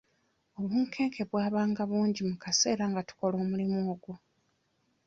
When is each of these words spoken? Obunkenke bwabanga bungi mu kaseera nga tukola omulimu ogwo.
Obunkenke 0.61 1.21
bwabanga 1.29 1.81
bungi 1.89 2.21
mu 2.29 2.35
kaseera 2.43 2.83
nga 2.91 3.01
tukola 3.09 3.35
omulimu 3.43 3.77
ogwo. 3.93 4.13